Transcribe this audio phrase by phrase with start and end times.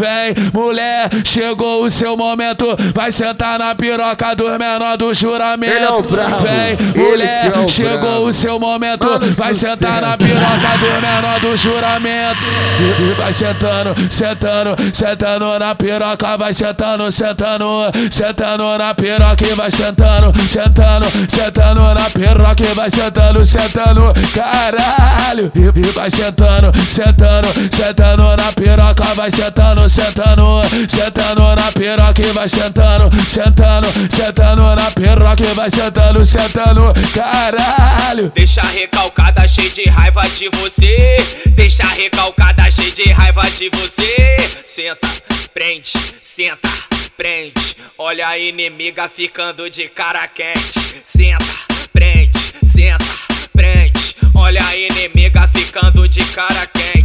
[0.00, 2.64] Vem, mulher, chegou o seu momento.
[2.94, 5.74] Vai sentar na piroca dos menor do juramento.
[5.74, 8.24] É Vem, mulher, é chegou bravo.
[8.24, 9.06] o seu momento.
[9.06, 12.40] Mano, vai sentar na piroca dos menor do juramento.
[12.80, 16.38] E, vai sentando, sentando, sentando na piroca.
[16.38, 17.66] Vai sentando, sentando,
[18.10, 19.46] sentando na piroca.
[19.46, 22.62] E vai sentando, sentando, sentando na piroca.
[22.62, 25.52] E vai sentando, sentando, caralho.
[25.54, 29.04] E vai sentando, sentando, sentando na piroca.
[29.14, 32.22] Vai sentando, sentando, sentando na piroca.
[32.22, 35.42] E vai sentando, sentando, sentando na piroca.
[35.42, 38.30] E vai sentando, sentando, caralho.
[38.34, 41.16] Deixa recalcada cheia de raiva de você.
[41.46, 44.36] Deixa recalcada cheia de raiva de você.
[44.64, 45.08] Senta,
[45.52, 46.68] prende, senta,
[47.16, 47.76] prende.
[47.98, 51.00] Olha a inimiga ficando de cara quente.
[51.04, 51.44] Senta,
[51.92, 53.04] prende, senta,
[53.52, 54.14] prende.
[54.34, 56.99] Olha a inimiga ficando de cara quente.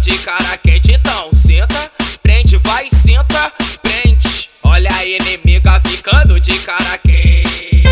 [0.00, 0.92] De cara quente.
[0.92, 1.90] Então, senta,
[2.22, 4.48] prende, vai, senta, prende.
[4.62, 7.84] Olha a inimiga ficando de cara quente.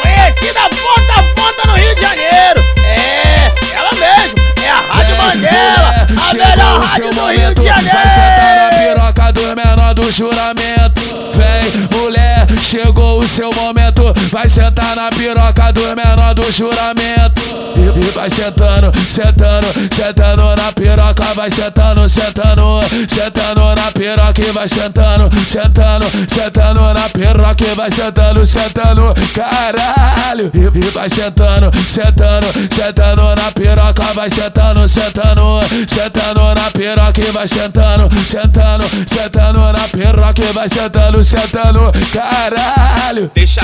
[0.00, 2.64] Conhecida ponta a ponta no Rio de Janeiro.
[2.84, 4.38] É, ela mesmo.
[4.64, 6.08] É a Rádio Mandela.
[6.30, 7.98] A melhor rádio do Rio de Janeiro.
[7.98, 11.02] Vai sentar na piroca dos menor do juramento.
[11.34, 14.14] Vem, mulher, chegou o seu momento.
[14.32, 17.42] Vai sentar na piroca dos menor do juramento.
[17.76, 21.34] E, e vai sentando, sentando, sentando na piroca.
[21.34, 24.40] Vai sentando, sentando, sentando na piroca.
[24.40, 27.62] E vai sentando, sentando, sentando na piroca.
[27.62, 30.50] E vai sentando, sentando, caralho.
[30.54, 34.14] E, e vai sentando, sentando, sentando na piroca.
[34.14, 37.20] Vai sentando, sentando, sentando na piroca.
[37.20, 40.42] E vai sentando, sentando, sentando na piroca.
[40.42, 43.30] E vai sentando, sentando, caralho.
[43.34, 43.60] Deixa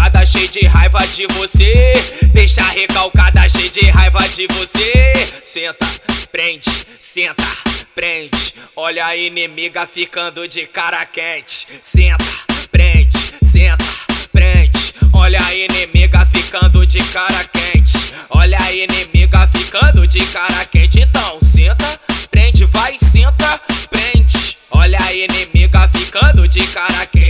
[0.00, 1.92] recalcada cheia de raiva de você.
[2.32, 5.12] Deixa recalcada cheia de raiva de você.
[5.44, 5.86] Senta,
[6.32, 7.44] prende, senta,
[7.94, 8.54] prende.
[8.76, 11.66] Olha a inimiga ficando de cara quente.
[11.82, 12.24] Senta,
[12.72, 13.84] prende, senta,
[14.32, 14.94] prende.
[15.12, 18.14] Olha a inimiga ficando de cara quente.
[18.30, 21.00] Olha a inimiga ficando de cara quente.
[21.00, 22.00] Então, senta,
[22.30, 23.60] prende, vai, senta,
[23.90, 24.56] prende.
[24.70, 27.29] Olha a inimiga ficando de cara quente.